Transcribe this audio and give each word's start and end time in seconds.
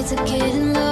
To 0.00 0.16
get 0.16 0.54
in 0.54 0.72
love. 0.72 0.89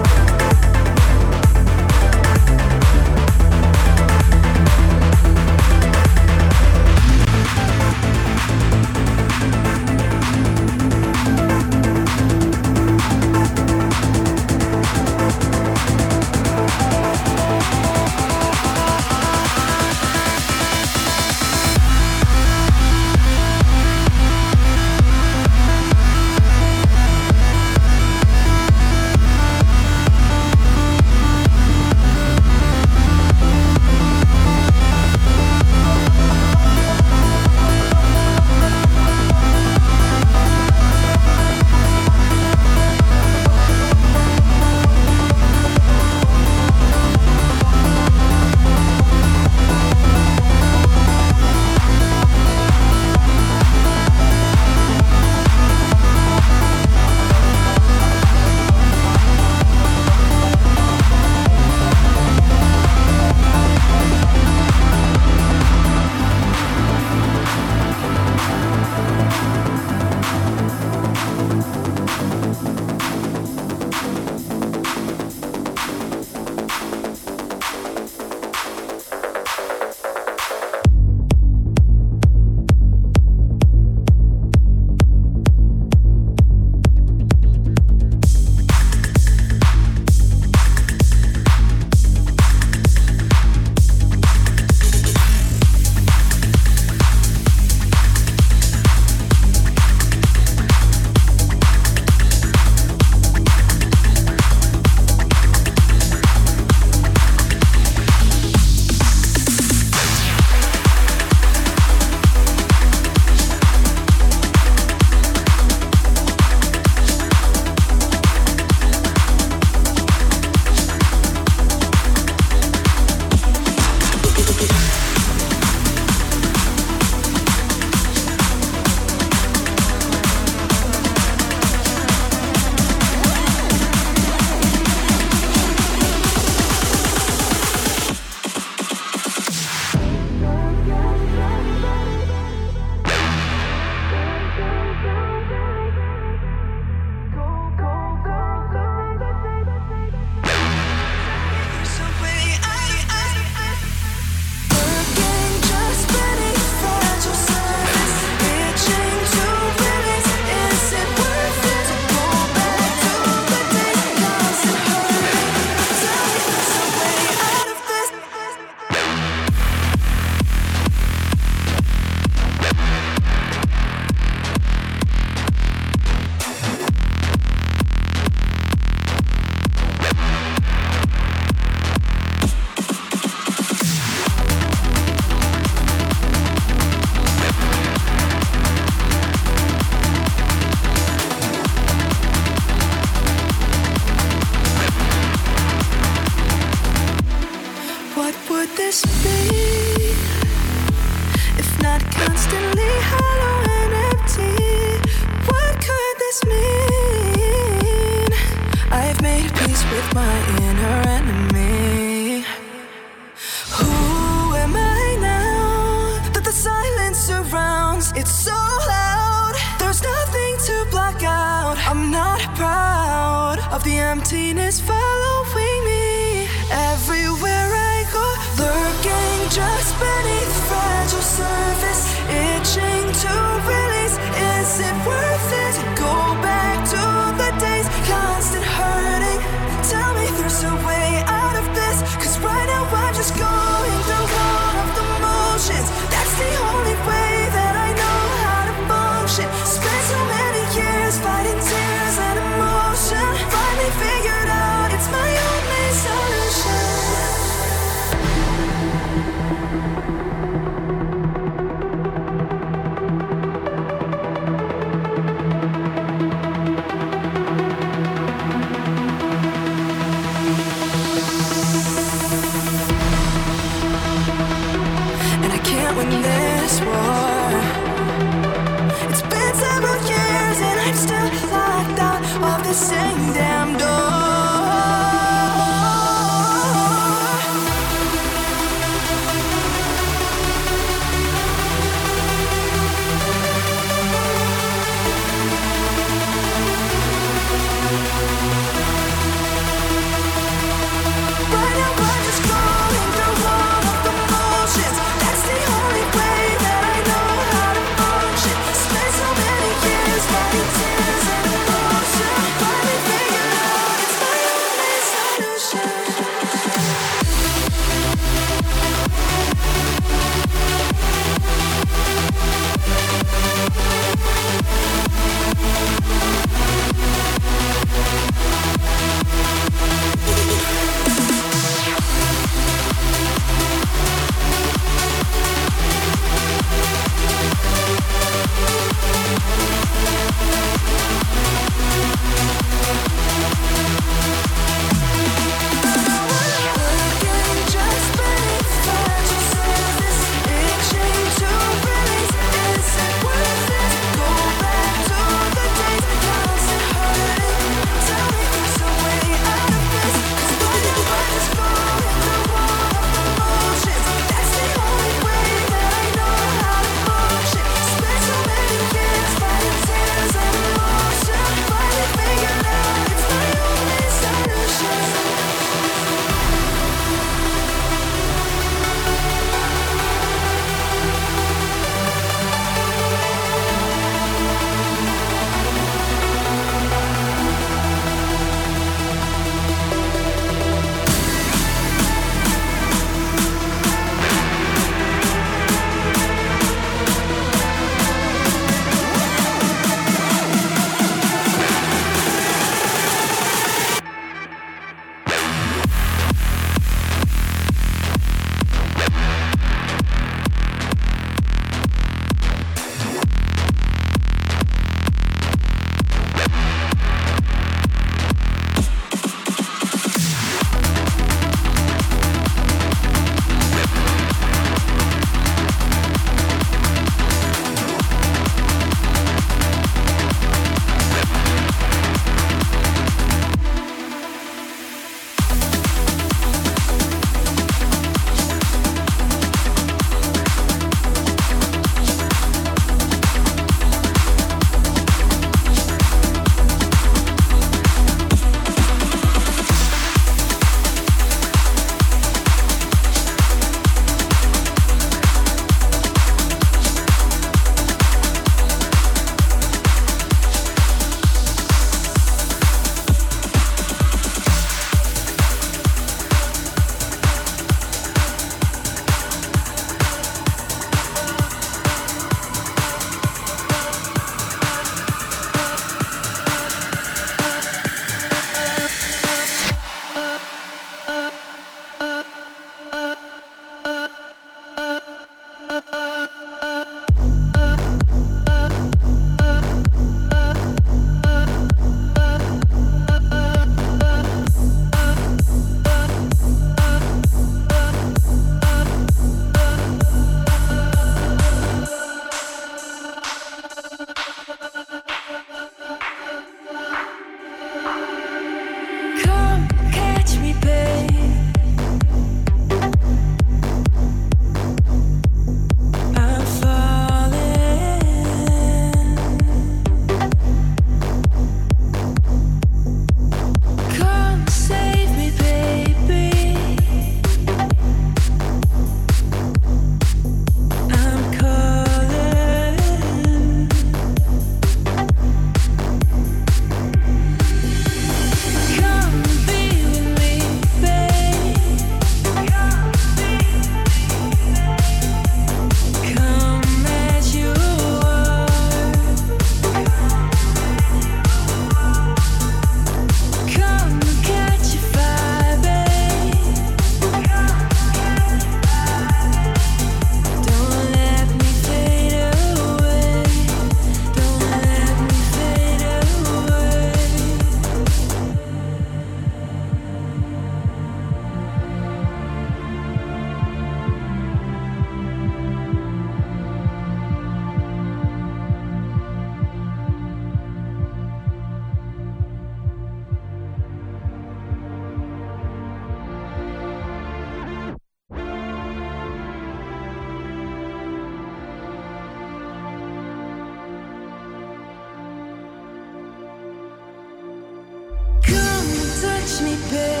touch 599.21 599.41
me, 599.41 599.55
baby. 599.69 600.00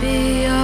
be 0.00 0.59